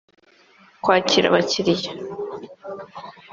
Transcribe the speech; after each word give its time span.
kwakira 0.83 1.25
abakiriya 1.29 1.91